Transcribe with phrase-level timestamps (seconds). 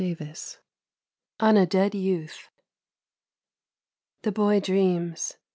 [0.01, 0.31] 40
[1.41, 2.49] ON A DEAD YOUTH
[4.23, 5.37] THE boy dreams